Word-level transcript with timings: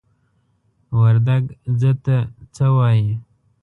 وردگ 0.99 1.43
"ځه" 1.79 1.91
ته 2.03 2.17
"څَ" 2.53 2.57
وايي. 2.75 3.09